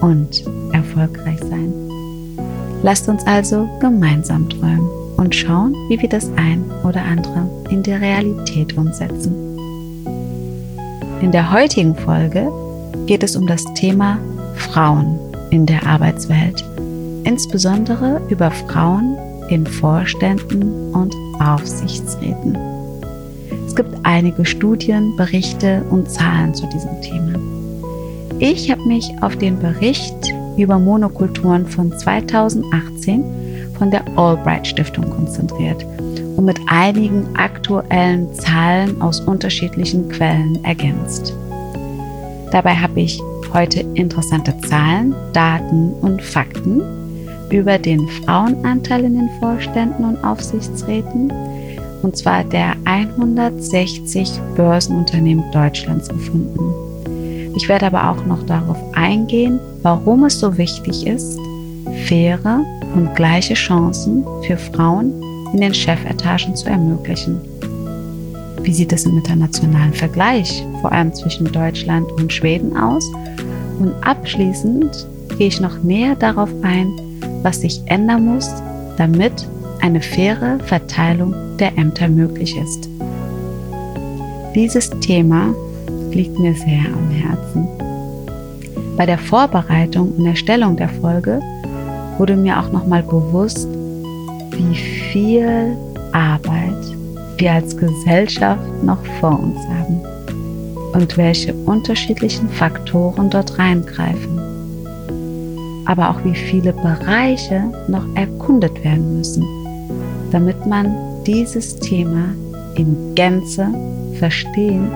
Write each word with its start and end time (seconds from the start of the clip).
und 0.00 0.44
erfolgreich 0.72 1.40
sein. 1.40 1.72
Lasst 2.82 3.08
uns 3.08 3.26
also 3.26 3.68
gemeinsam 3.80 4.48
träumen 4.48 4.88
und 5.16 5.34
schauen, 5.34 5.74
wie 5.88 6.00
wir 6.00 6.08
das 6.08 6.30
ein 6.36 6.64
oder 6.84 7.02
andere 7.02 7.48
in 7.70 7.82
die 7.82 7.92
Realität 7.92 8.76
umsetzen. 8.76 9.34
In 11.20 11.32
der 11.32 11.52
heutigen 11.52 11.96
Folge 11.96 12.48
geht 13.06 13.24
es 13.24 13.34
um 13.34 13.46
das 13.46 13.64
Thema 13.74 14.18
Frauen 14.54 15.18
in 15.50 15.66
der 15.66 15.84
Arbeitswelt, 15.84 16.64
insbesondere 17.24 18.20
über 18.28 18.50
Frauen 18.50 19.16
in 19.48 19.66
Vorständen 19.66 20.94
und 20.94 21.14
Aufsichtsräten. 21.40 22.56
Es 23.66 23.74
gibt 23.74 23.94
einige 24.04 24.44
Studien, 24.44 25.16
Berichte 25.16 25.82
und 25.90 26.08
Zahlen 26.10 26.54
zu 26.54 26.66
diesem 26.68 27.00
Thema. 27.00 27.57
Ich 28.40 28.70
habe 28.70 28.82
mich 28.82 29.10
auf 29.20 29.34
den 29.36 29.58
Bericht 29.58 30.32
über 30.56 30.78
Monokulturen 30.78 31.66
von 31.66 31.90
2018 31.90 33.24
von 33.76 33.90
der 33.90 34.06
Albright 34.16 34.64
Stiftung 34.64 35.10
konzentriert 35.10 35.84
und 36.36 36.44
mit 36.44 36.60
einigen 36.68 37.34
aktuellen 37.36 38.32
Zahlen 38.34 39.02
aus 39.02 39.18
unterschiedlichen 39.20 40.08
Quellen 40.08 40.64
ergänzt. 40.64 41.34
Dabei 42.52 42.76
habe 42.76 43.00
ich 43.00 43.20
heute 43.52 43.80
interessante 43.94 44.56
Zahlen, 44.68 45.16
Daten 45.32 45.92
und 46.00 46.22
Fakten 46.22 46.80
über 47.50 47.76
den 47.76 48.06
Frauenanteil 48.06 49.04
in 49.04 49.14
den 49.14 49.30
Vorständen 49.40 50.04
und 50.04 50.22
Aufsichtsräten, 50.22 51.32
und 52.02 52.16
zwar 52.16 52.44
der 52.44 52.76
160 52.84 54.40
Börsenunternehmen 54.54 55.50
Deutschlands 55.50 56.08
gefunden. 56.08 56.87
Ich 57.56 57.68
werde 57.68 57.86
aber 57.86 58.10
auch 58.10 58.24
noch 58.24 58.42
darauf 58.44 58.78
eingehen, 58.94 59.58
warum 59.82 60.24
es 60.24 60.38
so 60.38 60.56
wichtig 60.58 61.06
ist, 61.06 61.38
faire 62.06 62.64
und 62.94 63.14
gleiche 63.14 63.54
Chancen 63.54 64.24
für 64.42 64.56
Frauen 64.56 65.12
in 65.52 65.60
den 65.60 65.74
Chefetagen 65.74 66.54
zu 66.54 66.68
ermöglichen. 66.68 67.40
Wie 68.62 68.72
sieht 68.72 68.92
es 68.92 69.06
im 69.06 69.16
internationalen 69.16 69.94
Vergleich, 69.94 70.64
vor 70.80 70.92
allem 70.92 71.14
zwischen 71.14 71.50
Deutschland 71.50 72.10
und 72.12 72.32
Schweden 72.32 72.76
aus? 72.76 73.04
Und 73.78 73.94
abschließend 74.02 75.06
gehe 75.38 75.48
ich 75.48 75.60
noch 75.60 75.82
näher 75.82 76.16
darauf 76.16 76.50
ein, 76.62 76.92
was 77.42 77.60
sich 77.60 77.80
ändern 77.86 78.26
muss, 78.26 78.50
damit 78.96 79.48
eine 79.80 80.00
faire 80.00 80.58
Verteilung 80.64 81.34
der 81.58 81.76
Ämter 81.78 82.08
möglich 82.08 82.56
ist. 82.56 82.88
Dieses 84.54 84.90
Thema 85.00 85.54
liegt 86.14 86.38
mir 86.38 86.54
sehr 86.54 86.86
am 86.92 87.10
Herzen. 87.10 87.68
Bei 88.96 89.06
der 89.06 89.18
Vorbereitung 89.18 90.12
und 90.16 90.26
Erstellung 90.26 90.76
der 90.76 90.88
Folge 90.88 91.40
wurde 92.18 92.36
mir 92.36 92.58
auch 92.58 92.72
nochmal 92.72 93.02
bewusst, 93.02 93.68
wie 94.50 94.74
viel 94.74 95.76
Arbeit 96.12 96.74
wir 97.36 97.52
als 97.52 97.76
Gesellschaft 97.76 98.60
noch 98.82 98.98
vor 99.20 99.38
uns 99.38 99.56
haben 99.68 100.00
und 100.94 101.16
welche 101.16 101.54
unterschiedlichen 101.54 102.48
Faktoren 102.48 103.30
dort 103.30 103.56
reingreifen. 103.58 104.40
Aber 105.86 106.10
auch 106.10 106.24
wie 106.24 106.34
viele 106.34 106.72
Bereiche 106.72 107.62
noch 107.86 108.04
erkundet 108.16 108.82
werden 108.84 109.18
müssen, 109.18 109.44
damit 110.32 110.66
man 110.66 110.96
dieses 111.24 111.76
Thema 111.76 112.24
in 112.74 113.14
Gänze 113.14 113.68
verstehen 114.18 114.90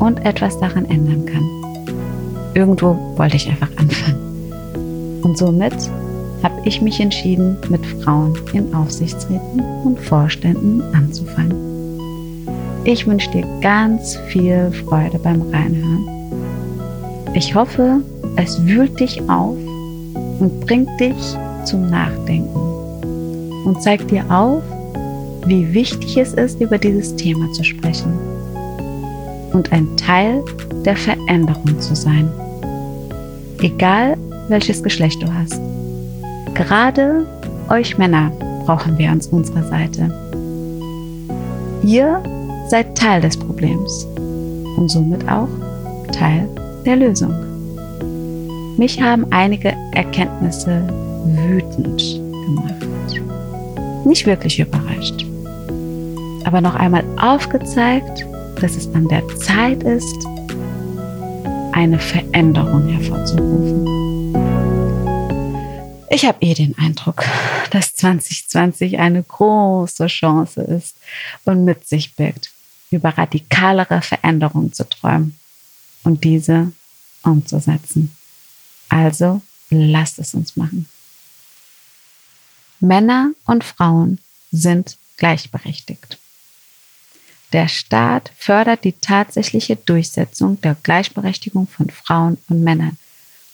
und 0.00 0.24
etwas 0.24 0.58
daran 0.60 0.84
ändern 0.86 1.26
kann. 1.26 1.44
Irgendwo 2.54 2.96
wollte 3.16 3.36
ich 3.36 3.48
einfach 3.48 3.70
anfangen. 3.76 5.20
Und 5.22 5.36
somit 5.36 5.74
habe 6.42 6.54
ich 6.64 6.80
mich 6.80 7.00
entschieden, 7.00 7.56
mit 7.68 7.84
Frauen 8.02 8.34
in 8.52 8.74
Aufsichtsräten 8.74 9.62
und 9.84 9.98
Vorständen 9.98 10.82
anzufangen. 10.94 11.54
Ich 12.84 13.06
wünsche 13.06 13.30
dir 13.30 13.44
ganz 13.60 14.16
viel 14.28 14.70
Freude 14.86 15.18
beim 15.18 15.42
Reinhören. 15.42 16.08
Ich 17.34 17.54
hoffe, 17.54 18.00
es 18.36 18.64
wühlt 18.64 18.98
dich 18.98 19.20
auf 19.28 19.56
und 20.40 20.60
bringt 20.60 20.88
dich 21.00 21.36
zum 21.64 21.90
Nachdenken 21.90 22.58
und 23.64 23.82
zeigt 23.82 24.10
dir 24.10 24.24
auf, 24.30 24.62
wie 25.46 25.72
wichtig 25.74 26.16
es 26.16 26.32
ist, 26.34 26.60
über 26.60 26.78
dieses 26.78 27.14
Thema 27.16 27.52
zu 27.52 27.64
sprechen 27.64 28.12
und 29.58 29.72
ein 29.72 29.96
Teil 29.96 30.44
der 30.84 30.96
Veränderung 30.96 31.80
zu 31.80 31.96
sein. 31.96 32.30
Egal 33.60 34.16
welches 34.48 34.82
Geschlecht 34.84 35.20
du 35.20 35.26
hast. 35.34 35.60
Gerade 36.54 37.26
euch 37.68 37.98
Männer 37.98 38.30
brauchen 38.64 38.96
wir 38.96 39.10
an 39.10 39.20
unserer 39.32 39.64
Seite. 39.64 40.14
Ihr 41.82 42.22
seid 42.68 42.96
Teil 42.96 43.20
des 43.20 43.36
Problems 43.36 44.06
und 44.76 44.88
somit 44.88 45.28
auch 45.28 45.48
Teil 46.12 46.48
der 46.86 46.96
Lösung. 46.96 47.34
Mich 48.76 49.02
haben 49.02 49.26
einige 49.30 49.72
Erkenntnisse 49.92 50.82
wütend 51.24 52.20
gemacht. 52.46 53.20
Nicht 54.06 54.24
wirklich 54.24 54.60
überrascht, 54.60 55.26
aber 56.44 56.60
noch 56.60 56.76
einmal 56.76 57.02
aufgezeigt, 57.20 58.24
dass 58.60 58.76
es 58.76 58.92
an 58.94 59.06
der 59.08 59.26
Zeit 59.38 59.82
ist, 59.84 60.26
eine 61.72 61.98
Veränderung 61.98 62.88
hervorzurufen. 62.88 63.86
Ich 66.10 66.24
habe 66.24 66.38
eh 66.40 66.54
den 66.54 66.76
Eindruck, 66.76 67.24
dass 67.70 67.94
2020 67.94 68.98
eine 68.98 69.22
große 69.22 70.08
Chance 70.08 70.62
ist 70.62 70.96
und 71.44 71.64
mit 71.64 71.86
sich 71.86 72.16
birgt, 72.16 72.50
über 72.90 73.10
radikalere 73.10 74.02
Veränderungen 74.02 74.72
zu 74.72 74.88
träumen 74.88 75.38
und 76.02 76.24
diese 76.24 76.72
umzusetzen. 77.22 78.16
Also 78.88 79.40
lasst 79.70 80.18
es 80.18 80.34
uns 80.34 80.56
machen. 80.56 80.88
Männer 82.80 83.30
und 83.44 83.62
Frauen 83.62 84.18
sind 84.50 84.96
gleichberechtigt. 85.16 86.18
Der 87.52 87.68
Staat 87.68 88.30
fördert 88.36 88.84
die 88.84 88.92
tatsächliche 88.92 89.76
Durchsetzung 89.76 90.60
der 90.60 90.76
Gleichberechtigung 90.82 91.66
von 91.66 91.88
Frauen 91.88 92.38
und 92.48 92.62
Männern 92.62 92.98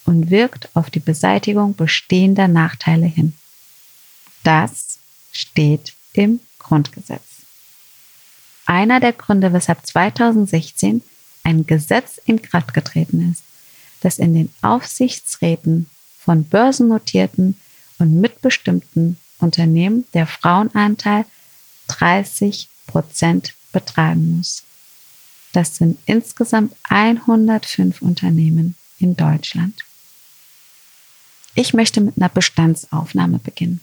und 0.04 0.30
wirkt 0.30 0.68
auf 0.74 0.90
die 0.90 1.00
Beseitigung 1.00 1.76
bestehender 1.76 2.48
Nachteile 2.48 3.06
hin. 3.06 3.34
Das 4.42 4.98
steht 5.32 5.94
im 6.12 6.40
Grundgesetz. 6.58 7.22
Einer 8.66 9.00
der 9.00 9.12
Gründe, 9.12 9.52
weshalb 9.52 9.86
2016 9.86 11.02
ein 11.44 11.66
Gesetz 11.66 12.18
in 12.24 12.42
Kraft 12.42 12.74
getreten 12.74 13.30
ist, 13.32 13.42
das 14.00 14.18
in 14.18 14.34
den 14.34 14.50
Aufsichtsräten 14.62 15.88
von 16.18 16.44
börsennotierten 16.44 17.58
und 17.98 18.20
mitbestimmten 18.20 19.18
Unternehmen 19.38 20.06
der 20.14 20.26
Frauenanteil 20.26 21.26
30 21.88 22.68
Prozent 22.86 23.54
betreiben 23.74 24.38
muss. 24.38 24.62
Das 25.52 25.76
sind 25.76 25.98
insgesamt 26.06 26.74
105 26.84 28.00
Unternehmen 28.00 28.76
in 28.98 29.16
Deutschland. 29.16 29.84
Ich 31.54 31.74
möchte 31.74 32.00
mit 32.00 32.16
einer 32.16 32.30
Bestandsaufnahme 32.30 33.38
beginnen 33.38 33.80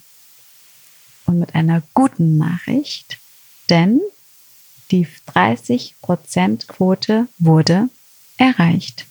und 1.26 1.40
mit 1.40 1.54
einer 1.56 1.84
guten 1.94 2.38
Nachricht, 2.38 3.20
denn 3.70 4.02
die 4.90 5.08
30% 5.34 6.68
Quote 6.68 7.28
wurde 7.38 7.90
erreicht. 8.38 9.06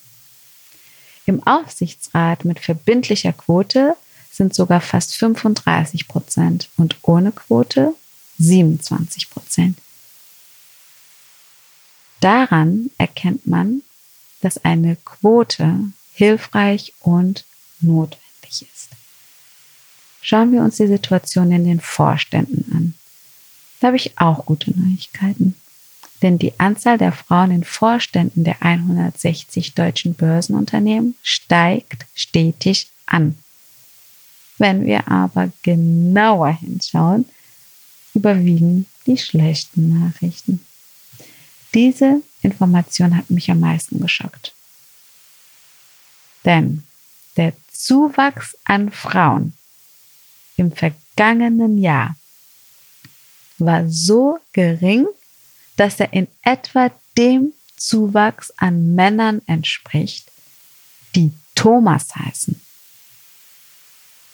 Im 1.24 1.46
Aufsichtsrat 1.46 2.44
mit 2.44 2.58
verbindlicher 2.60 3.32
Quote 3.32 3.96
sind 4.30 4.54
sogar 4.54 4.80
fast 4.80 5.16
35 5.16 6.08
Prozent 6.08 6.68
und 6.76 6.96
ohne 7.02 7.32
Quote 7.32 7.94
27 8.38 9.30
Prozent. 9.30 9.78
Daran 12.20 12.90
erkennt 12.98 13.46
man, 13.46 13.82
dass 14.40 14.64
eine 14.64 14.96
Quote 14.96 15.92
hilfreich 16.14 16.92
und 17.00 17.44
notwendig 17.80 18.62
ist. 18.62 18.90
Schauen 20.22 20.52
wir 20.52 20.62
uns 20.62 20.76
die 20.76 20.86
Situation 20.86 21.50
in 21.50 21.64
den 21.64 21.80
Vorständen 21.80 22.70
an. 22.72 22.94
Da 23.80 23.88
habe 23.88 23.96
ich 23.96 24.18
auch 24.18 24.44
gute 24.44 24.70
Neuigkeiten. 24.78 25.54
Denn 26.22 26.38
die 26.38 26.58
Anzahl 26.60 26.98
der 26.98 27.12
Frauen 27.12 27.50
in 27.50 27.64
Vorständen 27.64 28.44
der 28.44 28.62
160 28.62 29.74
deutschen 29.74 30.14
Börsenunternehmen 30.14 31.14
steigt 31.22 32.04
stetig 32.14 32.88
an. 33.06 33.38
Wenn 34.58 34.84
wir 34.84 35.08
aber 35.08 35.50
genauer 35.62 36.52
hinschauen, 36.52 37.24
überwiegen 38.12 38.84
die 39.06 39.16
schlechten 39.16 39.98
Nachrichten. 39.98 40.60
Diese 41.74 42.22
Information 42.42 43.16
hat 43.16 43.30
mich 43.30 43.50
am 43.50 43.60
meisten 43.60 44.00
geschockt. 44.00 44.54
Denn 46.44 46.84
der 47.36 47.52
Zuwachs 47.70 48.56
an 48.64 48.90
Frauen 48.90 49.54
im 50.56 50.72
vergangenen 50.72 51.78
Jahr 51.78 52.16
war 53.58 53.88
so 53.88 54.38
gering, 54.52 55.06
dass 55.76 56.00
er 56.00 56.12
in 56.12 56.28
etwa 56.42 56.90
dem 57.16 57.52
Zuwachs 57.76 58.52
an 58.56 58.94
Männern 58.94 59.42
entspricht, 59.46 60.30
die 61.14 61.32
Thomas 61.54 62.14
heißen. 62.14 62.60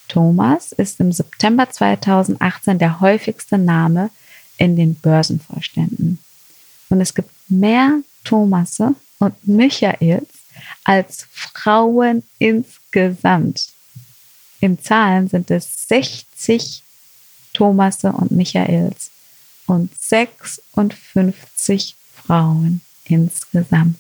Thomas 0.09 0.73
ist 0.73 1.01
im 1.01 1.13
September 1.13 1.69
2018 1.69 2.79
der 2.79 3.01
häufigste 3.01 3.59
Name 3.59 4.11
in 4.57 4.77
den 4.77 4.95
Börsenvorständen. 4.95 6.19
Und 6.89 7.01
es 7.01 7.15
gibt 7.15 7.31
mehr 7.49 8.01
Thomasse 8.25 8.95
und 9.19 9.47
Michaels 9.47 10.29
als 10.85 11.27
Frauen 11.31 12.23
insgesamt. 12.39 13.69
In 14.61 14.79
Zahlen 14.81 15.29
sind 15.29 15.51
es 15.51 15.89
60 15.89 16.83
Thomasse 17.53 18.13
und 18.13 18.31
Michaels 18.31 19.11
und 19.67 19.91
56 19.99 21.97
Frauen 22.15 22.81
insgesamt. 23.05 23.99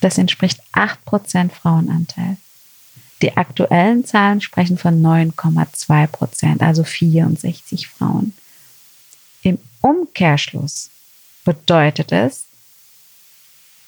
Das 0.00 0.18
entspricht 0.18 0.60
8% 0.72 1.50
Frauenanteil. 1.50 2.36
Die 3.22 3.36
aktuellen 3.36 4.04
Zahlen 4.04 4.40
sprechen 4.40 4.78
von 4.78 5.00
9,2 5.00 6.06
Prozent, 6.08 6.60
also 6.62 6.82
64 6.82 7.86
Frauen. 7.88 8.34
Im 9.42 9.58
Umkehrschluss 9.80 10.90
bedeutet 11.44 12.12
es, 12.12 12.46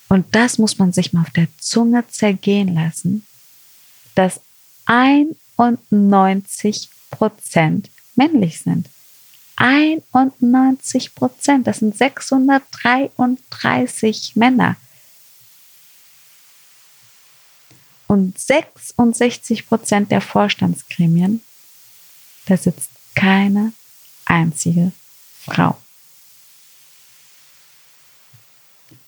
und 0.08 0.34
das 0.34 0.58
muss 0.58 0.78
man 0.78 0.92
sich 0.92 1.12
mal 1.12 1.20
auf 1.22 1.30
der 1.30 1.46
Zunge 1.58 2.04
zergehen 2.08 2.74
lassen, 2.74 3.24
dass 4.14 4.40
91 4.86 6.88
Prozent 7.10 7.90
männlich 8.14 8.60
sind. 8.60 8.88
91 9.56 11.14
Prozent, 11.14 11.66
das 11.66 11.78
sind 11.78 11.96
633 11.96 14.36
Männer. 14.36 14.76
Und 18.06 18.38
66 18.38 19.66
Prozent 19.66 20.12
der 20.12 20.20
Vorstandsgremien, 20.20 21.40
da 22.46 22.56
sitzt 22.56 22.90
keine 23.14 23.72
einzige 24.26 24.92
Frau. 25.44 25.78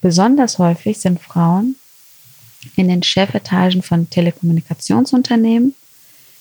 Besonders 0.00 0.58
häufig 0.58 0.98
sind 0.98 1.20
Frauen 1.20 1.76
in 2.76 2.88
den 2.88 3.02
Chefetagen 3.02 3.82
von 3.82 4.10
Telekommunikationsunternehmen, 4.10 5.74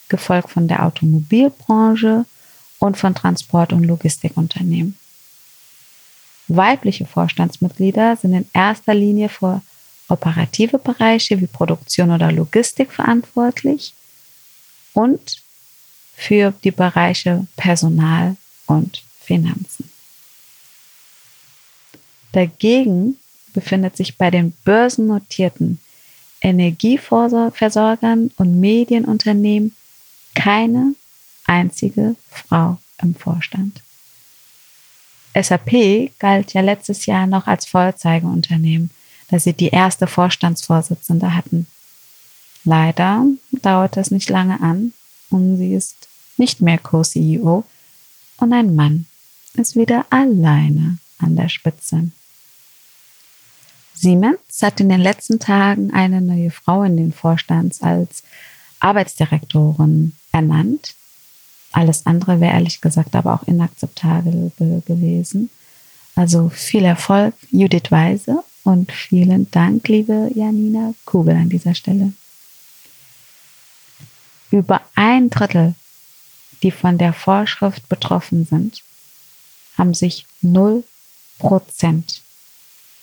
gefolgt 0.08 0.50
von 0.50 0.68
der 0.68 0.86
Automobilbranche 0.86 2.26
und 2.80 2.98
von 2.98 3.16
Transport- 3.16 3.74
und 3.74 3.84
Logistikunternehmen. 3.84 4.98
Weibliche 6.48 7.06
Vorstandsmitglieder 7.06 8.18
sind 8.18 8.34
in 8.34 8.48
erster 8.54 8.94
Linie 8.94 9.30
vor 9.30 9.62
operative 10.08 10.78
Bereiche 10.78 11.40
wie 11.42 11.48
Produktion 11.48 12.12
oder 12.12 12.32
Logistik 12.32 12.92
verantwortlich 12.92 13.94
und 14.94 15.42
für 16.16 16.54
die 16.64 16.72
Bereiche 16.72 17.48
Personal 17.56 18.38
und 18.68 19.04
Finanzen. 19.20 19.90
Dagegen 22.32 23.18
befindet 23.56 23.98
sich 23.98 24.18
bei 24.18 24.30
den 24.30 24.52
börsennotierten 24.64 25.80
Energieversorgern 26.42 28.32
und 28.38 28.60
Medienunternehmen 28.60 29.76
keine 30.36 30.94
einzige 31.46 32.16
Frau 32.30 32.78
im 33.02 33.16
Vorstand. 33.16 33.82
SAP 35.34 36.12
galt 36.20 36.54
ja 36.54 36.62
letztes 36.62 37.08
Jahr 37.08 37.26
noch 37.26 37.48
als 37.48 37.66
Vorzeigeunternehmen 37.66 38.92
dass 39.30 39.44
sie 39.44 39.54
die 39.54 39.70
erste 39.70 40.08
Vorstandsvorsitzende 40.08 41.36
hatten. 41.36 41.68
Leider 42.64 43.26
dauert 43.52 43.98
es 43.98 44.12
nicht 44.12 44.30
lange 44.30 44.60
an 44.62 44.94
und 45.30 45.58
sie 45.58 45.74
ist 45.74 46.08
nicht 46.38 46.62
mehr 46.62 46.78
Co-CEO 46.78 47.64
und 48.38 48.54
ein 48.54 48.76
Mann 48.76 49.06
ist 49.56 49.76
wieder 49.76 50.06
alleine 50.10 50.98
an 51.20 51.36
der 51.36 51.50
Spitze. 51.50 52.10
Siemens 53.96 54.62
hat 54.62 54.80
in 54.80 54.90
den 54.90 55.02
letzten 55.02 55.40
Tagen 55.40 55.94
eine 55.94 56.22
neue 56.22 56.52
Frau 56.52 56.84
in 56.84 56.98
den 56.98 57.14
Vorstand 57.14 57.82
als 57.82 58.24
Arbeitsdirektorin 58.80 60.14
ernannt. 60.32 60.96
Alles 61.72 62.06
andere 62.06 62.40
wäre 62.40 62.54
ehrlich 62.54 62.82
gesagt 62.82 63.16
aber 63.16 63.34
auch 63.34 63.44
inakzeptabel 63.48 64.52
gewesen. 64.86 65.50
Also 66.16 66.50
viel 66.50 66.86
Erfolg, 66.86 67.34
Judith 67.52 67.90
Weise 67.92 68.44
und 68.64 68.92
vielen 68.92 69.50
Dank, 69.52 69.88
liebe 69.88 70.32
Janina 70.34 70.94
Kugel 71.06 71.36
an 71.36 71.50
dieser 71.50 71.76
Stelle. 71.76 72.14
Über 74.52 74.82
ein 74.96 75.30
Drittel, 75.30 75.76
die 76.64 76.72
von 76.72 76.98
der 76.98 77.14
Vorschrift 77.14 77.90
betroffen 77.90 78.46
sind, 78.46 78.82
haben 79.78 79.94
sich 79.94 80.26
0% 80.42 80.84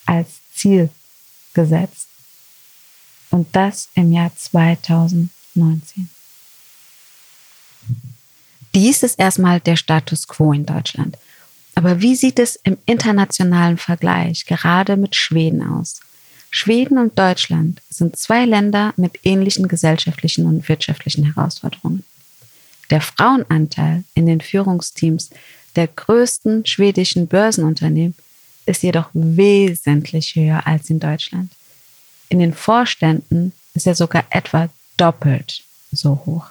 als 0.07 0.41
Ziel 0.55 0.91
gesetzt. 1.55 2.09
Und 3.31 3.55
das 3.55 3.89
im 3.95 4.13
Jahr 4.13 4.31
2019. 4.37 6.09
Dies 8.75 9.03
ist 9.03 9.19
erstmal 9.19 9.61
der 9.61 9.77
Status 9.77 10.27
quo 10.29 10.53
in 10.53 10.67
Deutschland. 10.67 11.19
Aber 11.75 12.01
wie 12.01 12.17
sieht 12.17 12.39
es 12.39 12.57
im 12.57 12.77
internationalen 12.87 13.79
Vergleich 13.79 14.45
gerade 14.47 14.97
mit 14.97 15.15
Schweden 15.15 15.67
aus? 15.67 16.01
Schweden 16.51 16.99
und 16.99 17.19
Deutschland 17.19 17.81
sind 17.89 18.17
zwei 18.17 18.45
Länder 18.45 18.93
mit 18.97 19.21
ähnlichen 19.25 19.69
gesellschaftlichen 19.69 20.47
und 20.47 20.69
wirtschaftlichen 20.69 21.25
Herausforderungen. 21.25 22.05
Der 22.91 23.01
Frauenanteil 23.01 24.05
in 24.15 24.27
den 24.27 24.43
Führungsteams 24.43 25.31
der 25.77 25.87
größten 25.87 26.67
schwedischen 26.67 27.27
Börsenunternehmen 27.27 28.15
ist 28.67 28.83
jedoch 28.83 29.09
wesentlich 29.13 30.35
höher 30.35 30.67
als 30.67 30.91
in 30.91 31.01
Deutschland. 31.01 31.53
In 32.29 32.39
den 32.39 32.55
Vorständen 32.55 33.53
ist 33.75 33.87
er 33.87 33.95
sogar 33.95 34.25
etwa 34.31 34.69
doppelt 34.97 35.65
so 35.91 36.23
hoch. 36.25 36.47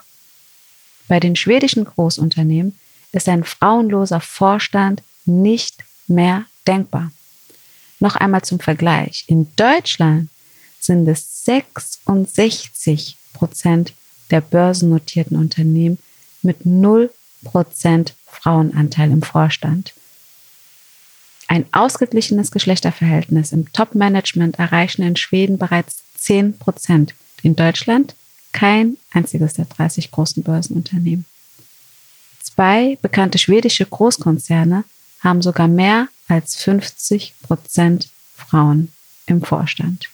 Bei 1.08 1.20
den 1.20 1.36
schwedischen 1.36 1.84
Großunternehmen 1.84 2.78
ist 3.12 3.28
ein 3.28 3.44
frauenloser 3.44 4.20
Vorstand 4.20 5.02
nicht 5.24 5.84
mehr 6.06 6.46
denkbar. 6.66 7.10
Noch 8.00 8.16
einmal 8.16 8.42
zum 8.42 8.60
Vergleich. 8.60 9.24
In 9.26 9.48
Deutschland 9.56 10.30
sind 10.80 11.06
es 11.06 11.44
66 11.44 13.16
Prozent 13.32 13.92
der 14.30 14.40
börsennotierten 14.40 15.36
Unternehmen 15.36 15.98
mit 16.42 16.66
0 16.66 17.10
Prozent 17.44 18.14
Frauenanteil 18.26 19.10
im 19.10 19.22
Vorstand. 19.22 19.94
Ein 21.52 21.66
ausgeglichenes 21.70 22.50
Geschlechterverhältnis 22.50 23.52
im 23.52 23.70
Top-Management 23.74 24.58
erreichen 24.58 25.02
in 25.02 25.16
Schweden 25.16 25.58
bereits 25.58 26.02
10 26.16 26.56
Prozent. 26.56 27.14
In 27.42 27.56
Deutschland 27.56 28.14
kein 28.52 28.96
einziges 29.10 29.52
der 29.52 29.66
30 29.66 30.10
großen 30.12 30.42
Börsenunternehmen. 30.42 31.26
Zwei 32.42 32.96
bekannte 33.02 33.36
schwedische 33.36 33.84
Großkonzerne 33.84 34.84
haben 35.20 35.42
sogar 35.42 35.68
mehr 35.68 36.08
als 36.26 36.56
50 36.56 37.34
Prozent 37.42 38.08
Frauen 38.34 38.90
im 39.26 39.42
Vorstand. 39.42 40.08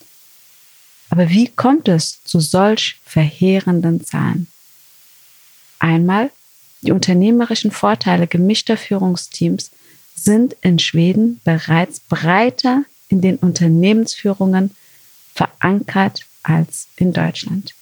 Aber 1.08 1.30
wie 1.30 1.46
kommt 1.46 1.86
es 1.86 2.20
zu 2.24 2.40
solch 2.40 2.98
verheerenden 3.04 4.04
Zahlen? 4.04 4.48
Einmal, 5.78 6.32
die 6.80 6.90
unternehmerischen 6.90 7.70
Vorteile 7.70 8.26
gemischter 8.26 8.76
Führungsteams 8.76 9.70
sind 10.24 10.56
in 10.62 10.78
Schweden 10.78 11.40
bereits 11.44 12.00
breiter 12.00 12.84
in 13.08 13.20
den 13.20 13.36
Unternehmensführungen 13.36 14.72
verankert 15.34 16.26
als 16.42 16.88
in 16.96 17.12
Deutschland. 17.12 17.74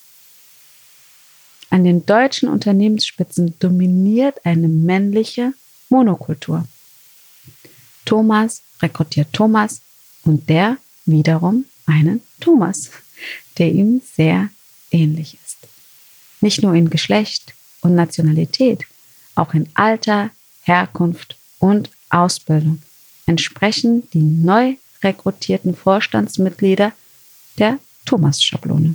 An 1.71 1.85
den 1.85 2.07
deutschen 2.07 2.49
Unternehmensspitzen 2.49 3.55
dominiert 3.59 4.45
eine 4.45 4.69
männliche 4.69 5.53
Monokultur. 5.89 6.67
Thomas 8.05 8.63
rekrutiert 8.81 9.33
Thomas 9.33 9.81
und 10.23 10.49
der 10.49 10.77
wiederum 11.07 11.65
einen 11.87 12.23
Thomas, 12.41 12.91
der 13.59 13.73
ihm 13.73 14.01
sehr 14.15 14.51
ähnlich 14.91 15.39
ist. 15.45 15.59
Nicht 16.41 16.63
nur 16.63 16.75
in 16.75 16.91
Geschlecht 16.91 17.55
und 17.81 17.95
Nationalität, 17.95 18.87
auch 19.35 19.55
in 19.55 19.69
Alter, 19.75 20.31
Herkunft 20.63 21.37
und 21.59 21.91
Ausbildung 22.17 22.81
entsprechen 23.27 24.09
die 24.13 24.23
neu 24.23 24.77
rekrutierten 25.03 25.75
Vorstandsmitglieder 25.75 26.93
der 27.59 27.79
Thomas-Schablone 28.05 28.95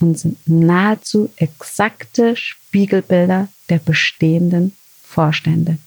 und 0.00 0.18
sind 0.18 0.38
nahezu 0.46 1.30
exakte 1.36 2.36
Spiegelbilder 2.36 3.48
der 3.68 3.78
bestehenden 3.78 4.74
Vorstände. 5.02 5.78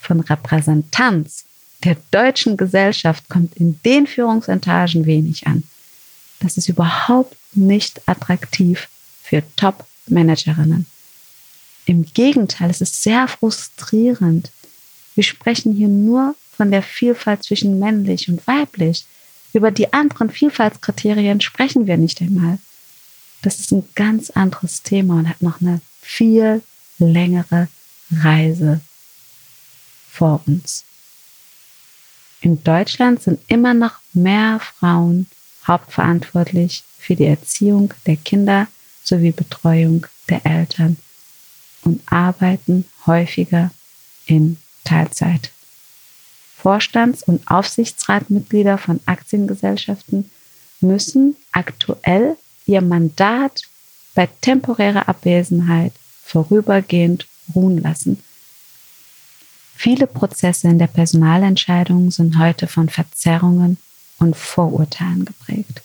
Von 0.00 0.20
Repräsentanz 0.20 1.44
der 1.84 1.96
deutschen 2.10 2.56
Gesellschaft 2.56 3.28
kommt 3.28 3.56
in 3.56 3.80
den 3.84 4.06
Führungsetagen 4.06 5.06
wenig 5.06 5.46
an. 5.46 5.64
Das 6.40 6.56
ist 6.56 6.68
überhaupt 6.68 7.36
nicht 7.52 8.00
attraktiv 8.06 8.88
für 9.22 9.42
Top-Managerinnen. 9.56 10.86
Im 11.86 12.04
Gegenteil, 12.04 12.70
es 12.70 12.80
ist 12.80 13.02
sehr 13.02 13.26
frustrierend. 13.28 14.50
Wir 15.18 15.24
sprechen 15.24 15.74
hier 15.74 15.88
nur 15.88 16.36
von 16.56 16.70
der 16.70 16.80
Vielfalt 16.80 17.42
zwischen 17.42 17.80
männlich 17.80 18.28
und 18.28 18.46
weiblich. 18.46 19.04
Über 19.52 19.72
die 19.72 19.92
anderen 19.92 20.30
Vielfaltskriterien 20.30 21.40
sprechen 21.40 21.88
wir 21.88 21.96
nicht 21.96 22.20
einmal. 22.20 22.60
Das 23.42 23.58
ist 23.58 23.72
ein 23.72 23.82
ganz 23.96 24.30
anderes 24.30 24.84
Thema 24.84 25.14
und 25.14 25.28
hat 25.28 25.42
noch 25.42 25.60
eine 25.60 25.80
viel 26.00 26.62
längere 27.00 27.66
Reise 28.12 28.80
vor 30.08 30.40
uns. 30.46 30.84
In 32.40 32.62
Deutschland 32.62 33.20
sind 33.20 33.40
immer 33.48 33.74
noch 33.74 33.94
mehr 34.12 34.60
Frauen 34.60 35.26
hauptverantwortlich 35.66 36.84
für 36.96 37.16
die 37.16 37.26
Erziehung 37.26 37.92
der 38.06 38.18
Kinder 38.18 38.68
sowie 39.02 39.32
Betreuung 39.32 40.06
der 40.28 40.46
Eltern 40.46 40.96
und 41.82 42.02
arbeiten 42.06 42.84
häufiger 43.04 43.72
in 44.24 44.58
Teilzeit. 44.88 45.50
Vorstands- 46.56 47.22
und 47.22 47.48
Aufsichtsratmitglieder 47.48 48.78
von 48.78 49.00
Aktiengesellschaften 49.06 50.30
müssen 50.80 51.36
aktuell 51.52 52.36
ihr 52.66 52.80
Mandat 52.80 53.62
bei 54.14 54.28
temporärer 54.40 55.08
Abwesenheit 55.08 55.92
vorübergehend 56.24 57.26
ruhen 57.54 57.80
lassen. 57.82 58.22
Viele 59.76 60.06
Prozesse 60.06 60.68
in 60.68 60.78
der 60.78 60.88
Personalentscheidung 60.88 62.10
sind 62.10 62.38
heute 62.38 62.66
von 62.66 62.88
Verzerrungen 62.88 63.76
und 64.18 64.36
Vorurteilen 64.36 65.24
geprägt. 65.24 65.82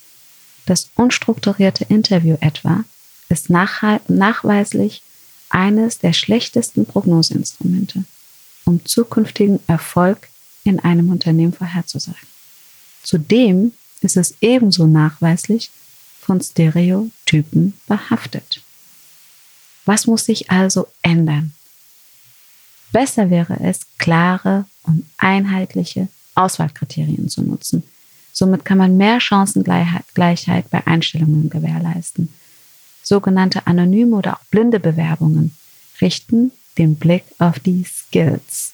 Das 0.65 0.89
unstrukturierte 0.95 1.85
Interview 1.85 2.37
etwa 2.39 2.83
ist 3.29 3.49
nachweislich 3.49 5.03
eines 5.49 5.99
der 5.99 6.13
schlechtesten 6.13 6.85
Prognoseinstrumente, 6.85 8.05
um 8.65 8.85
zukünftigen 8.85 9.59
Erfolg 9.67 10.29
in 10.63 10.79
einem 10.79 11.09
Unternehmen 11.09 11.53
vorherzusagen. 11.53 12.27
Zudem 13.03 13.73
ist 14.01 14.17
es 14.17 14.35
ebenso 14.41 14.87
nachweislich 14.87 15.71
von 16.19 16.41
Stereotypen 16.41 17.73
behaftet. 17.87 18.61
Was 19.85 20.07
muss 20.07 20.25
sich 20.25 20.49
also 20.49 20.87
ändern? 21.01 21.53
Besser 22.93 23.29
wäre 23.29 23.59
es, 23.59 23.81
klare 23.97 24.65
und 24.83 25.05
einheitliche 25.17 26.07
Auswahlkriterien 26.35 27.27
zu 27.27 27.41
nutzen. 27.41 27.83
Somit 28.31 28.65
kann 28.65 28.77
man 28.77 28.97
mehr 28.97 29.19
Chancengleichheit 29.19 30.69
bei 30.69 30.87
Einstellungen 30.87 31.49
gewährleisten. 31.49 32.29
Sogenannte 33.03 33.67
anonyme 33.67 34.15
oder 34.15 34.35
auch 34.35 34.43
blinde 34.49 34.79
Bewerbungen 34.79 35.55
richten 36.01 36.51
den 36.77 36.95
Blick 36.95 37.23
auf 37.39 37.59
die 37.59 37.85
Skills. 37.85 38.73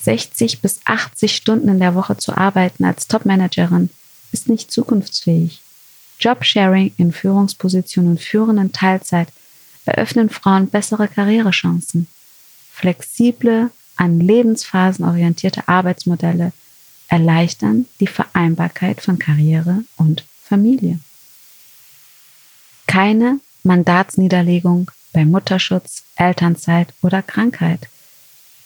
60 0.00 0.60
bis 0.60 0.80
80 0.84 1.34
Stunden 1.34 1.68
in 1.68 1.78
der 1.78 1.94
Woche 1.94 2.16
zu 2.16 2.36
arbeiten 2.36 2.84
als 2.84 3.06
Topmanagerin 3.06 3.90
ist 4.32 4.48
nicht 4.48 4.70
zukunftsfähig. 4.70 5.62
Jobsharing 6.20 6.92
in 6.96 7.12
Führungspositionen 7.12 8.12
und 8.12 8.20
führenden 8.20 8.72
Teilzeit 8.72 9.28
eröffnen 9.84 10.30
Frauen 10.30 10.68
bessere 10.68 11.08
Karrierechancen. 11.08 12.06
Flexible, 12.72 13.70
an 13.96 14.20
Lebensphasen 14.20 15.04
orientierte 15.04 15.68
Arbeitsmodelle 15.68 16.52
erleichtern 17.08 17.86
die 18.00 18.06
Vereinbarkeit 18.06 19.00
von 19.00 19.18
Karriere 19.18 19.84
und 19.96 20.24
Familie. 20.42 20.98
Keine 22.86 23.40
Mandatsniederlegung 23.62 24.90
bei 25.14 25.24
Mutterschutz, 25.24 26.02
Elternzeit 26.16 26.92
oder 27.00 27.22
Krankheit. 27.22 27.88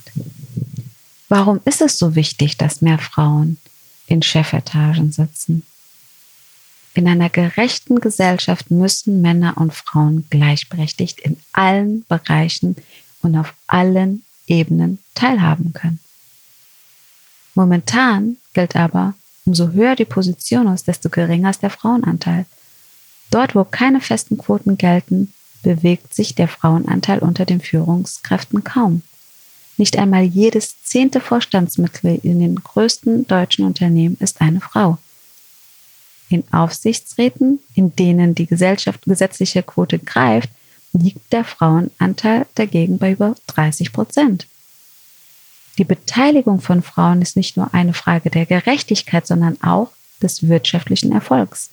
Warum 1.28 1.60
ist 1.64 1.80
es 1.82 1.98
so 1.98 2.14
wichtig, 2.14 2.56
dass 2.56 2.80
mehr 2.80 2.98
Frauen 2.98 3.58
in 4.06 4.22
Chefetagen 4.22 5.10
sitzen? 5.12 5.64
In 6.94 7.06
einer 7.06 7.30
gerechten 7.30 8.00
Gesellschaft 8.00 8.70
müssen 8.70 9.22
Männer 9.22 9.56
und 9.56 9.74
Frauen 9.74 10.26
gleichberechtigt 10.30 11.20
in 11.20 11.36
allen 11.52 12.04
Bereichen 12.06 12.76
und 13.22 13.36
auf 13.36 13.54
allen 13.66 14.24
Ebenen 14.46 14.98
teilhaben 15.14 15.72
können. 15.72 16.00
Momentan 17.54 18.36
gilt 18.52 18.76
aber, 18.76 19.14
Umso 19.48 19.70
höher 19.70 19.96
die 19.96 20.04
Position 20.04 20.66
ist, 20.74 20.88
desto 20.88 21.08
geringer 21.08 21.48
ist 21.48 21.62
der 21.62 21.70
Frauenanteil. 21.70 22.44
Dort, 23.30 23.54
wo 23.54 23.64
keine 23.64 24.02
festen 24.02 24.36
Quoten 24.36 24.76
gelten, 24.76 25.32
bewegt 25.62 26.12
sich 26.12 26.34
der 26.34 26.48
Frauenanteil 26.48 27.20
unter 27.20 27.46
den 27.46 27.62
Führungskräften 27.62 28.62
kaum. 28.62 29.00
Nicht 29.78 29.96
einmal 29.96 30.24
jedes 30.24 30.82
zehnte 30.84 31.22
Vorstandsmitglied 31.22 32.26
in 32.26 32.40
den 32.40 32.56
größten 32.56 33.26
deutschen 33.26 33.64
Unternehmen 33.64 34.18
ist 34.20 34.42
eine 34.42 34.60
Frau. 34.60 34.98
In 36.28 36.44
Aufsichtsräten, 36.52 37.60
in 37.74 37.94
denen 37.96 38.34
die 38.34 38.46
Gesellschaft 38.46 39.02
gesetzliche 39.04 39.62
Quote 39.62 39.98
greift, 39.98 40.50
liegt 40.92 41.32
der 41.32 41.44
Frauenanteil 41.44 42.46
dagegen 42.54 42.98
bei 42.98 43.12
über 43.12 43.34
30 43.46 43.92
Prozent. 43.92 44.46
Die 45.78 45.84
Beteiligung 45.84 46.60
von 46.60 46.82
Frauen 46.82 47.22
ist 47.22 47.36
nicht 47.36 47.56
nur 47.56 47.72
eine 47.72 47.94
Frage 47.94 48.30
der 48.30 48.46
Gerechtigkeit, 48.46 49.26
sondern 49.26 49.62
auch 49.62 49.90
des 50.20 50.48
wirtschaftlichen 50.48 51.12
Erfolgs. 51.12 51.70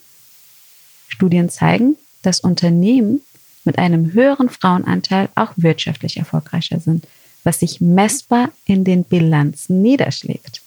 Studien 1.07 1.50
zeigen, 1.50 1.95
dass 2.21 2.39
Unternehmen 2.39 3.21
mit 3.63 3.79
einem 3.79 4.13
höheren 4.13 4.50
Frauenanteil 4.50 5.29
auch 5.35 5.53
wirtschaftlich 5.55 6.17
erfolgreicher 6.17 6.79
sind, 6.79 7.07
was 7.43 7.59
sich 7.59 7.81
messbar 7.81 8.51
in 8.65 8.83
den 8.83 9.03
Bilanzen 9.03 9.81
niederschlägt. 9.81 10.62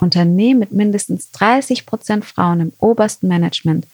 Unternehmen 0.00 0.60
mit 0.60 0.72
mindestens 0.72 1.30
30 1.32 1.86
Prozent 1.86 2.24
Frauen 2.24 2.60
im 2.60 2.72
obersten 2.78 3.28
Management 3.28 3.86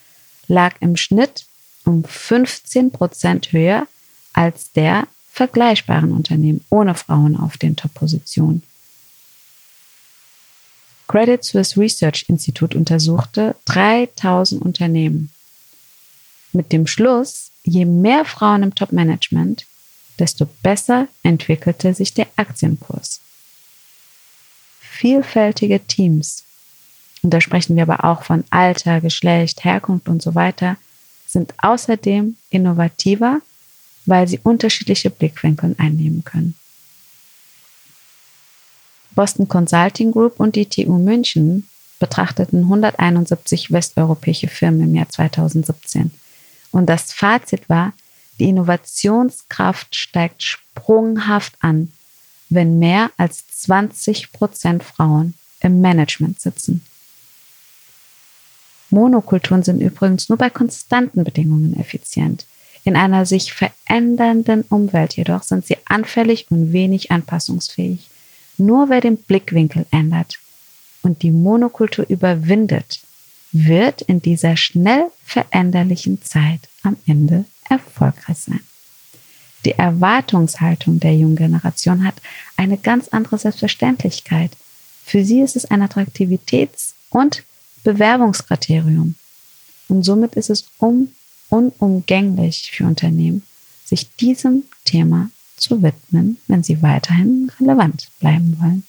lag 0.48 0.74
im 0.80 0.96
Schnitt 0.96 1.46
um 1.84 2.04
15 2.04 2.90
Prozent 2.90 3.52
höher 3.52 3.86
als 4.32 4.72
der 4.72 5.06
vergleichbaren 5.30 6.12
Unternehmen 6.12 6.64
ohne 6.70 6.94
Frauen 6.94 7.36
auf 7.36 7.58
den 7.58 7.76
Top-Positionen. 7.76 8.62
Credit 11.08 11.44
Suisse 11.44 11.78
Research 11.78 12.24
Institute 12.28 12.76
untersuchte 12.76 13.54
3000 13.66 14.60
Unternehmen. 14.60 15.30
Mit 16.52 16.72
dem 16.72 16.86
Schluss, 16.86 17.50
je 17.64 17.84
mehr 17.84 18.24
Frauen 18.24 18.62
im 18.62 18.74
Top-Management, 18.74 19.66
desto 20.18 20.46
besser 20.62 21.06
entwickelte 21.22 21.94
sich 21.94 22.14
der 22.14 22.26
Aktienkurs. 22.36 23.20
Vielfältige 24.96 25.80
Teams, 25.86 26.44
und 27.22 27.34
da 27.34 27.42
sprechen 27.42 27.76
wir 27.76 27.82
aber 27.82 28.04
auch 28.04 28.22
von 28.22 28.44
Alter, 28.48 29.02
Geschlecht, 29.02 29.62
Herkunft 29.62 30.08
und 30.08 30.22
so 30.22 30.34
weiter, 30.34 30.78
sind 31.26 31.52
außerdem 31.58 32.36
innovativer, 32.48 33.42
weil 34.06 34.26
sie 34.26 34.40
unterschiedliche 34.42 35.10
Blickwinkel 35.10 35.74
einnehmen 35.76 36.24
können. 36.24 36.54
Boston 39.10 39.48
Consulting 39.48 40.12
Group 40.12 40.40
und 40.40 40.56
die 40.56 40.64
TU 40.66 40.96
München 40.96 41.68
betrachteten 41.98 42.60
171 42.60 43.70
westeuropäische 43.70 44.48
Firmen 44.48 44.82
im 44.82 44.94
Jahr 44.94 45.10
2017. 45.10 46.10
Und 46.70 46.86
das 46.86 47.12
Fazit 47.12 47.68
war, 47.68 47.92
die 48.38 48.48
Innovationskraft 48.48 49.94
steigt 49.94 50.42
sprunghaft 50.42 51.52
an, 51.60 51.92
wenn 52.48 52.78
mehr 52.78 53.10
als 53.16 53.46
20 53.48 54.32
Prozent 54.32 54.82
Frauen 54.82 55.34
im 55.60 55.80
Management 55.80 56.40
sitzen. 56.40 56.82
Monokulturen 58.90 59.62
sind 59.62 59.80
übrigens 59.80 60.28
nur 60.28 60.38
bei 60.38 60.50
konstanten 60.50 61.24
Bedingungen 61.24 61.78
effizient. 61.78 62.46
In 62.84 62.94
einer 62.94 63.26
sich 63.26 63.52
verändernden 63.52 64.62
Umwelt 64.62 65.16
jedoch 65.16 65.42
sind 65.42 65.66
sie 65.66 65.76
anfällig 65.86 66.46
und 66.50 66.72
wenig 66.72 67.10
anpassungsfähig. 67.10 68.08
Nur 68.58 68.88
wer 68.88 69.00
den 69.00 69.16
Blickwinkel 69.16 69.86
ändert 69.90 70.38
und 71.02 71.22
die 71.22 71.32
Monokultur 71.32 72.06
überwindet, 72.08 73.00
wird 73.50 74.02
in 74.02 74.22
dieser 74.22 74.56
schnell 74.56 75.06
veränderlichen 75.24 76.22
Zeit 76.22 76.60
am 76.82 76.96
Ende 77.06 77.44
erfolgreich 77.68 78.38
sein. 78.38 78.60
Die 79.66 79.72
Erwartungshaltung 79.72 81.00
der 81.00 81.16
jungen 81.16 81.34
Generation 81.34 82.04
hat 82.04 82.14
eine 82.56 82.78
ganz 82.78 83.08
andere 83.08 83.36
Selbstverständlichkeit. 83.36 84.52
Für 85.04 85.24
sie 85.24 85.40
ist 85.40 85.56
es 85.56 85.64
ein 85.64 85.82
Attraktivitäts- 85.82 86.94
und 87.10 87.42
Bewerbungskriterium. 87.82 89.16
Und 89.88 90.04
somit 90.04 90.36
ist 90.36 90.50
es 90.50 90.68
um, 90.78 91.08
unumgänglich 91.48 92.70
für 92.76 92.84
Unternehmen, 92.84 93.42
sich 93.84 94.08
diesem 94.14 94.62
Thema 94.84 95.30
zu 95.56 95.82
widmen, 95.82 96.36
wenn 96.46 96.62
sie 96.62 96.80
weiterhin 96.80 97.50
relevant 97.58 98.06
bleiben 98.20 98.56
wollen. 98.60 98.84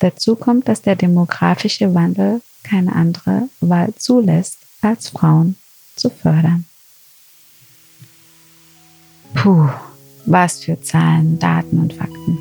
Dazu 0.00 0.34
kommt, 0.34 0.66
dass 0.66 0.82
der 0.82 0.96
demografische 0.96 1.94
Wandel 1.94 2.42
keine 2.64 2.96
andere 2.96 3.48
Wahl 3.60 3.94
zulässt, 3.94 4.58
als 4.80 5.10
Frauen 5.10 5.54
zu 5.94 6.10
fördern. 6.10 6.64
Puh, 9.42 9.68
was 10.24 10.62
für 10.62 10.80
Zahlen, 10.80 11.36
Daten 11.40 11.80
und 11.80 11.94
Fakten. 11.94 12.38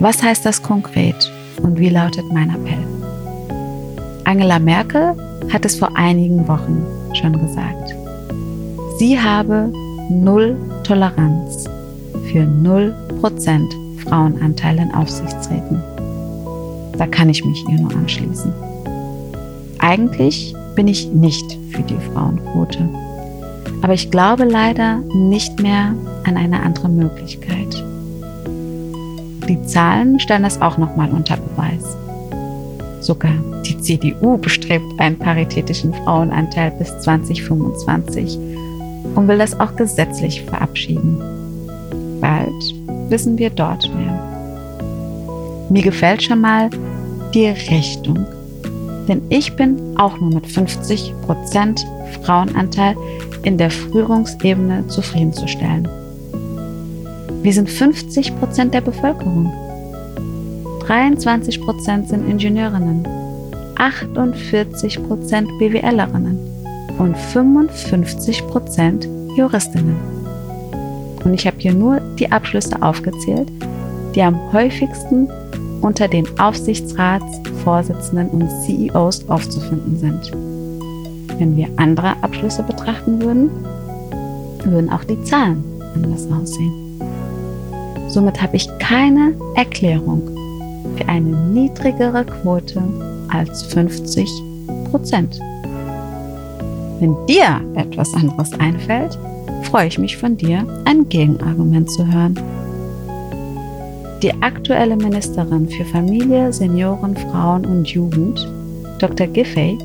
Was 0.00 0.20
heißt 0.20 0.44
das 0.44 0.60
konkret 0.60 1.30
und 1.62 1.78
wie 1.78 1.90
lautet 1.90 2.24
mein 2.32 2.50
Appell? 2.50 2.84
Angela 4.24 4.58
Merkel 4.58 5.14
hat 5.52 5.64
es 5.64 5.76
vor 5.76 5.96
einigen 5.96 6.48
Wochen 6.48 6.84
schon 7.14 7.34
gesagt. 7.34 7.94
Sie 8.98 9.16
habe 9.16 9.72
null 10.10 10.56
Toleranz 10.82 11.68
für 12.32 12.46
null 12.46 12.92
Prozent 13.20 13.72
Frauenanteil 13.98 14.78
in 14.78 14.92
Aufsichtsräten. 14.92 15.80
Da 16.98 17.06
kann 17.06 17.28
ich 17.28 17.44
mich 17.44 17.64
ihr 17.68 17.78
nur 17.78 17.92
anschließen. 17.92 18.52
Eigentlich 19.78 20.52
bin 20.74 20.88
ich 20.88 21.12
nicht 21.12 21.58
für 21.70 21.82
die 21.82 22.10
Frauenquote. 22.12 22.88
Aber 23.82 23.94
ich 23.94 24.10
glaube 24.10 24.44
leider 24.44 24.98
nicht 25.12 25.60
mehr 25.60 25.94
an 26.24 26.36
eine 26.36 26.62
andere 26.62 26.88
Möglichkeit. 26.88 27.84
Die 29.48 29.60
Zahlen 29.66 30.20
stellen 30.20 30.44
das 30.44 30.62
auch 30.62 30.78
nochmal 30.78 31.10
unter 31.10 31.36
Beweis. 31.36 31.96
Sogar 33.00 33.32
die 33.66 33.78
CDU 33.80 34.38
bestrebt 34.38 34.84
einen 34.98 35.18
paritätischen 35.18 35.92
Frauenanteil 35.92 36.70
bis 36.78 36.96
2025 37.00 38.38
und 39.16 39.26
will 39.26 39.38
das 39.38 39.58
auch 39.58 39.74
gesetzlich 39.74 40.42
verabschieden. 40.42 41.18
Bald 42.20 42.48
wissen 43.08 43.36
wir 43.36 43.50
dort 43.50 43.92
mehr. 43.96 44.16
Mir 45.70 45.82
gefällt 45.82 46.22
schon 46.22 46.40
mal 46.40 46.70
die 47.34 47.48
Richtung, 47.48 48.24
denn 49.08 49.22
ich 49.28 49.56
bin 49.56 49.98
auch 49.98 50.20
nur 50.20 50.34
mit 50.34 50.46
50% 50.46 51.80
Frauenanteil 52.22 52.94
in 53.44 53.58
der 53.58 53.70
Führungsebene 53.70 54.86
zufriedenzustellen. 54.88 55.88
Wir 57.42 57.52
sind 57.52 57.68
50% 57.68 58.70
der 58.70 58.80
Bevölkerung. 58.80 59.52
23% 60.86 62.06
sind 62.06 62.28
Ingenieurinnen, 62.28 63.06
48% 63.76 65.58
BWLerinnen 65.58 66.38
und 66.98 67.16
55% 67.16 69.36
Juristinnen. 69.36 69.96
Und 71.24 71.34
ich 71.34 71.46
habe 71.46 71.56
hier 71.58 71.72
nur 71.72 72.00
die 72.18 72.30
Abschlüsse 72.30 72.82
aufgezählt, 72.82 73.48
die 74.14 74.22
am 74.22 74.52
häufigsten 74.52 75.28
unter 75.80 76.08
den 76.08 76.26
Aufsichtsratsvorsitzenden 76.38 78.28
und 78.28 78.48
CEOs 78.64 79.28
aufzufinden 79.28 79.98
sind. 79.98 80.32
Wenn 81.42 81.56
wir 81.56 81.66
andere 81.74 82.14
Abschlüsse 82.22 82.62
betrachten 82.62 83.20
würden, 83.20 83.50
würden 84.62 84.88
auch 84.90 85.02
die 85.02 85.20
Zahlen 85.24 85.64
anders 85.92 86.28
aussehen. 86.30 87.00
Somit 88.06 88.40
habe 88.40 88.54
ich 88.54 88.68
keine 88.78 89.34
Erklärung 89.56 90.22
für 90.96 91.08
eine 91.08 91.30
niedrigere 91.48 92.24
Quote 92.24 92.80
als 93.26 93.64
50 93.64 94.30
Prozent. 94.92 95.40
Wenn 97.00 97.16
dir 97.26 97.60
etwas 97.74 98.14
anderes 98.14 98.52
einfällt, 98.60 99.18
freue 99.62 99.88
ich 99.88 99.98
mich 99.98 100.16
von 100.16 100.36
dir, 100.36 100.64
ein 100.84 101.08
Gegenargument 101.08 101.90
zu 101.90 102.06
hören. 102.06 102.38
Die 104.22 104.32
aktuelle 104.42 104.94
Ministerin 104.96 105.68
für 105.68 105.84
Familie, 105.86 106.52
Senioren, 106.52 107.16
Frauen 107.16 107.66
und 107.66 107.88
Jugend, 107.88 108.48
Dr. 109.00 109.26
Giffey, 109.26 109.76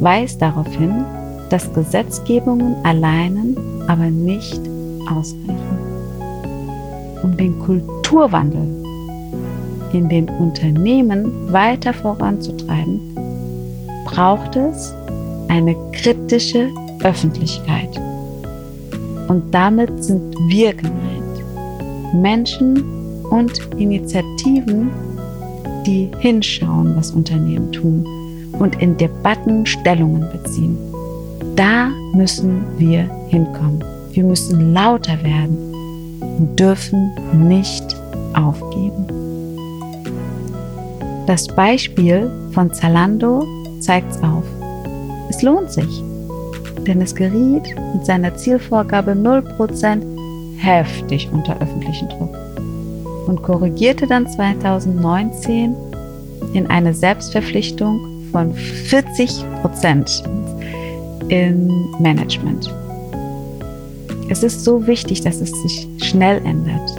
weist 0.00 0.40
darauf 0.40 0.68
hin, 0.74 1.04
dass 1.50 1.72
Gesetzgebungen 1.72 2.76
alleinen 2.84 3.56
aber 3.86 4.10
nicht 4.10 4.60
ausreichen. 5.10 5.78
Um 7.22 7.36
den 7.36 7.58
Kulturwandel 7.60 8.66
in 9.92 10.08
den 10.08 10.28
Unternehmen 10.28 11.52
weiter 11.52 11.92
voranzutreiben, 11.92 13.00
braucht 14.04 14.56
es 14.56 14.94
eine 15.48 15.74
kritische 15.92 16.68
Öffentlichkeit. 17.02 18.00
Und 19.28 19.42
damit 19.52 20.04
sind 20.04 20.34
wir 20.48 20.74
gemeint. 20.74 20.94
Menschen 22.14 22.82
und 23.30 23.58
Initiativen, 23.76 24.90
die 25.86 26.10
hinschauen, 26.20 26.96
was 26.96 27.12
Unternehmen 27.12 27.72
tun 27.72 28.06
und 28.58 28.80
in 28.80 28.96
Debatten 28.96 29.66
Stellungen 29.66 30.26
beziehen. 30.32 30.76
Da 31.56 31.88
müssen 32.14 32.62
wir 32.78 33.10
hinkommen. 33.28 33.82
Wir 34.12 34.24
müssen 34.24 34.72
lauter 34.72 35.22
werden 35.22 35.74
und 36.20 36.58
dürfen 36.58 37.10
nicht 37.48 37.96
aufgeben. 38.34 39.06
Das 41.26 41.46
Beispiel 41.46 42.30
von 42.52 42.72
Zalando 42.72 43.44
zeigt 43.80 44.10
es 44.12 44.22
auf. 44.22 44.44
Es 45.28 45.42
lohnt 45.42 45.70
sich, 45.70 46.02
denn 46.86 47.02
es 47.02 47.14
geriet 47.14 47.74
mit 47.94 48.06
seiner 48.06 48.34
Zielvorgabe 48.34 49.12
0% 49.12 50.02
heftig 50.56 51.28
unter 51.32 51.60
öffentlichen 51.60 52.08
Druck 52.08 52.34
und 53.26 53.42
korrigierte 53.42 54.06
dann 54.06 54.26
2019 54.26 55.74
in 56.54 56.66
eine 56.68 56.94
Selbstverpflichtung 56.94 58.17
von 58.32 58.54
40% 58.54 60.24
im 61.28 61.68
Management. 62.00 62.72
Es 64.30 64.42
ist 64.42 64.64
so 64.64 64.86
wichtig, 64.86 65.22
dass 65.22 65.40
es 65.40 65.50
sich 65.62 65.88
schnell 66.02 66.38
ändert. 66.44 66.90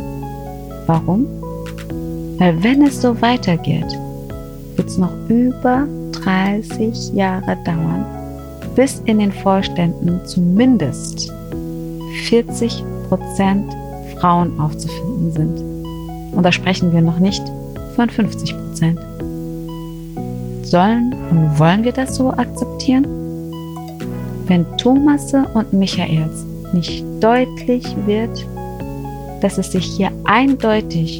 Warum? 0.88 1.26
Weil 2.40 2.64
wenn 2.64 2.84
es 2.84 3.02
so 3.02 3.22
weitergeht, 3.22 3.86
wird 4.76 4.88
es 4.88 4.98
noch 4.98 5.12
über 5.28 5.88
30 6.24 7.14
Jahre 7.14 7.58
dauern, 7.66 8.06
bis 8.76 9.02
in 9.06 9.20
den 9.20 9.32
Vorständen 9.32 10.20
zumindest 10.26 11.32
40 12.26 12.84
Prozent 13.10 13.72
Frauen 14.18 14.60
aufzufinden 14.60 15.32
sind. 15.32 16.36
Und 16.36 16.44
da 16.44 16.52
sprechen 16.52 16.92
wir 16.92 17.02
noch 17.02 17.20
nicht 17.20 17.44
von 17.96 18.10
50 18.10 18.56
Prozent. 18.58 19.00
Sollen 20.70 21.16
und 21.32 21.58
wollen 21.58 21.84
wir 21.84 21.92
das 21.92 22.16
so 22.16 22.30
akzeptieren? 22.30 23.08
Wenn 24.46 24.68
Thomasse 24.78 25.48
und 25.56 25.74
Michaels 25.74 26.46
nicht 26.74 27.04
deutlich 27.20 27.84
wird, 28.06 28.46
dass 29.42 29.58
es 29.58 29.72
sich 29.72 29.84
hier 29.86 30.12
eindeutig 30.26 31.20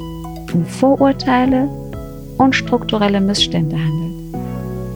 um 0.54 0.64
Vorurteile 0.66 1.68
und 2.38 2.56
strukturelle 2.56 3.20
Missstände 3.20 3.76
handelt 3.76 4.36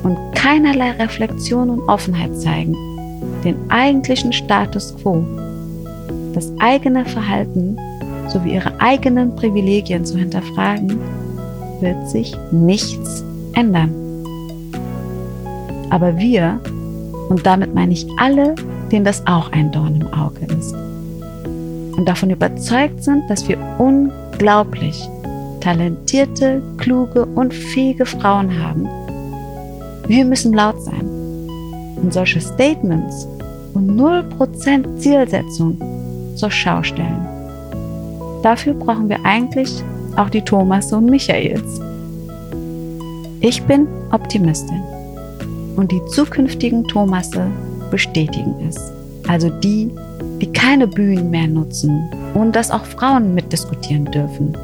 und 0.04 0.18
keinerlei 0.36 0.92
Reflexion 0.92 1.72
und 1.72 1.90
Offenheit 1.90 2.40
zeigen, 2.40 2.76
den 3.44 3.56
eigentlichen 3.72 4.34
Status 4.34 4.96
quo, 5.02 5.24
das 6.36 6.52
eigene 6.60 7.06
Verhalten 7.06 7.76
sowie 8.28 8.54
ihre 8.54 8.80
eigenen 8.80 9.36
Privilegien 9.36 10.06
zu 10.06 10.16
hinterfragen, 10.16 11.00
wird 11.82 12.08
sich 12.08 12.36
nichts 12.52 13.24
ändern. 13.54 14.03
Aber 15.94 16.18
wir, 16.18 16.60
und 17.30 17.46
damit 17.46 17.76
meine 17.76 17.94
ich 17.94 18.08
alle, 18.18 18.56
denen 18.92 19.06
das 19.06 19.26
auch 19.28 19.52
ein 19.52 19.72
Dorn 19.72 20.02
im 20.02 20.08
Auge 20.12 20.48
ist, 20.58 20.74
und 21.96 22.10
davon 22.10 22.32
überzeugt 22.32 23.04
sind, 23.04 23.30
dass 23.30 23.48
wir 23.48 23.60
unglaublich 23.78 25.08
talentierte, 25.62 26.64
kluge 26.80 27.28
und 27.28 27.54
fähige 27.54 28.08
Frauen 28.08 28.60
haben, 28.60 28.88
wir 30.08 30.26
müssen 30.26 30.54
laut 30.54 30.82
sein 30.82 31.08
und 32.02 32.12
solche 32.12 32.42
Statements 32.42 33.28
und 33.76 33.92
0% 33.92 34.98
Zielsetzung 34.98 35.78
zur 36.36 36.50
Schau 36.50 36.82
stellen. 36.82 37.28
Dafür 38.42 38.74
brauchen 38.74 39.10
wir 39.10 39.24
eigentlich 39.24 39.84
auch 40.18 40.32
die 40.32 40.42
Thomas 40.42 40.92
und 40.92 41.06
Michaels. 41.06 41.80
Ich 43.42 43.62
bin 43.62 43.86
Optimistin 44.12 44.82
und 45.76 45.92
die 45.92 46.04
zukünftigen 46.08 46.84
Thomasse 46.86 47.48
bestätigen 47.92 48.56
es. 48.68 48.78
Also 49.28 49.50
die, 49.50 49.90
die 50.42 50.52
keine 50.52 50.88
Bühnen 50.88 51.30
mehr 51.30 51.48
nutzen 51.48 52.10
und 52.34 52.56
dass 52.56 52.72
auch 52.72 52.86
Frauen 52.86 53.34
mitdiskutieren 53.34 54.06
dürfen. 54.06 54.58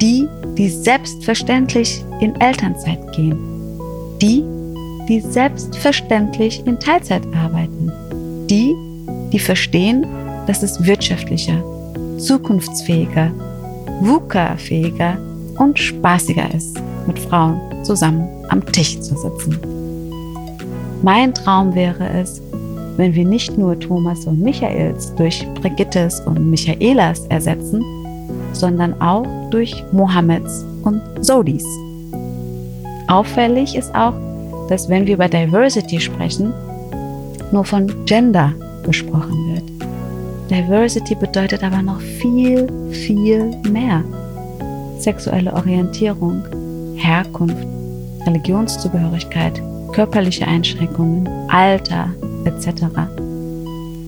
Die, 0.00 0.28
die 0.56 0.68
selbstverständlich 0.68 2.04
in 2.20 2.40
Elternzeit 2.40 3.12
gehen. 3.12 3.36
Die, 4.20 4.44
die 5.08 5.20
selbstverständlich 5.20 6.66
in 6.66 6.78
Teilzeit 6.78 7.22
arbeiten. 7.34 7.92
Die, 8.48 8.74
die 9.32 9.38
verstehen, 9.38 10.06
dass 10.46 10.62
es 10.62 10.84
wirtschaftlicher, 10.84 11.62
zukunftsfähiger, 12.18 13.30
VUCA-fähiger 14.00 15.18
und 15.58 15.78
spaßiger 15.78 16.54
ist, 16.54 16.80
mit 17.06 17.18
Frauen 17.18 17.60
zusammen 17.84 18.28
am 18.48 18.64
Tisch 18.66 18.98
zu 19.00 19.16
sitzen. 19.16 19.77
Mein 21.02 21.32
Traum 21.32 21.74
wäre 21.74 22.08
es, 22.08 22.42
wenn 22.96 23.14
wir 23.14 23.24
nicht 23.24 23.56
nur 23.56 23.78
Thomas 23.78 24.26
und 24.26 24.40
Michaels 24.40 25.14
durch 25.14 25.46
Brigittes 25.54 26.20
und 26.20 26.50
Michaelas 26.50 27.26
ersetzen, 27.26 27.84
sondern 28.52 29.00
auch 29.00 29.24
durch 29.50 29.84
Mohammeds 29.92 30.64
und 30.82 31.00
Sodis. 31.20 31.64
Auffällig 33.06 33.76
ist 33.76 33.94
auch, 33.94 34.14
dass 34.68 34.88
wenn 34.88 35.06
wir 35.06 35.14
über 35.14 35.28
Diversity 35.28 36.00
sprechen, 36.00 36.52
nur 37.52 37.64
von 37.64 37.86
Gender 38.04 38.52
gesprochen 38.82 39.54
wird. 39.54 39.64
Diversity 40.50 41.14
bedeutet 41.14 41.62
aber 41.62 41.80
noch 41.80 42.00
viel, 42.00 42.66
viel 42.90 43.50
mehr. 43.70 44.02
Sexuelle 44.98 45.52
Orientierung, 45.54 46.42
Herkunft, 46.96 47.66
Religionszugehörigkeit, 48.26 49.62
körperliche 49.92 50.46
Einschränkungen, 50.46 51.28
Alter, 51.48 52.10
etc. 52.44 52.84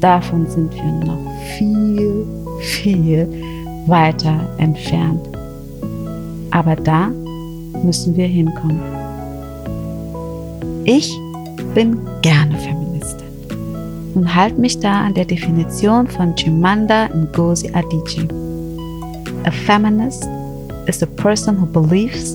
Davon 0.01 0.49
sind 0.49 0.75
wir 0.75 0.83
noch 1.05 1.19
viel, 1.57 2.27
viel 2.61 3.29
weiter 3.87 4.41
entfernt. 4.59 5.29
Aber 6.51 6.77
da 6.77 7.11
müssen 7.83 8.17
wir 8.17 8.27
hinkommen. 8.27 8.81
Ich 10.85 11.13
bin 11.75 11.99
gerne 12.23 12.57
Feministin 12.57 13.29
und 14.15 14.35
halte 14.35 14.61
mich 14.61 14.79
da 14.81 15.03
an 15.03 15.15
der 15.15 15.25
Definition 15.25 16.09
von 16.09 16.35
Chimanda 16.35 17.09
Ngozi 17.09 17.71
Adichie. 17.73 18.29
A 19.45 19.51
feminist 19.51 20.29
is 20.87 21.03
a 21.03 21.07
person 21.07 21.57
who 21.57 21.67
believes 21.67 22.35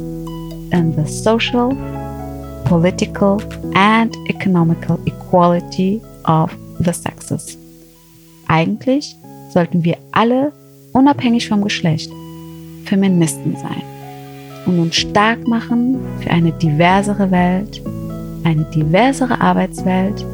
in 0.71 0.93
the 0.95 1.05
social, 1.05 1.71
political, 2.65 3.41
and 3.75 4.15
economical 4.27 4.99
equality 5.05 6.01
of 6.25 6.51
the 6.79 6.91
sexes. 6.91 7.57
Eigentlich 8.47 9.15
sollten 9.51 9.83
wir 9.83 9.97
alle, 10.11 10.51
unabhängig 10.93 11.47
vom 11.47 11.63
Geschlecht, 11.63 12.11
Feministen 12.85 13.55
sein 13.55 13.81
und 14.65 14.79
uns 14.79 14.95
stark 14.95 15.47
machen 15.47 15.97
für 16.19 16.31
eine 16.31 16.51
diversere 16.51 17.31
Welt, 17.31 17.81
eine 18.43 18.63
diversere 18.65 19.39
Arbeitswelt, 19.39 20.25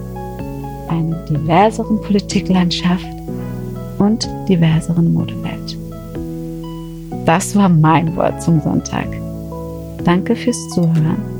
eine 0.90 1.26
diversere 1.30 1.94
Politiklandschaft 1.98 3.06
und 4.00 4.28
diverseren 4.50 5.14
Modewelt. 5.14 5.78
Das 7.26 7.56
war 7.56 7.70
mein 7.70 8.16
Wort 8.16 8.42
zum 8.42 8.60
Sonntag. 8.62 9.08
Danke 10.04 10.36
fürs 10.36 10.58
Zuhören 10.70 11.31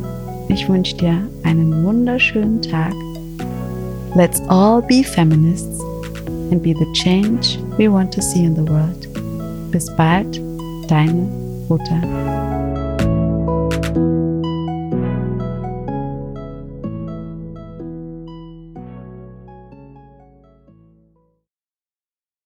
ich 0.52 0.68
wünsche 0.68 0.98
dir 0.98 1.18
einen 1.44 1.84
wunderschönen 1.84 2.62
Tag. 2.62 2.94
Let's 4.16 4.42
all 4.50 4.82
be 4.82 5.04
feminists 5.04 5.80
and 6.52 6.62
be 6.62 6.74
the 6.74 6.92
change 6.94 7.58
we 7.78 7.88
want 7.88 8.14
to 8.14 8.22
see 8.22 8.44
in 8.44 8.56
the 8.56 8.70
world. 8.70 9.08
Bis 9.72 9.90
bald, 9.96 10.42
deine 10.90 11.28
Ruta. 11.70 12.41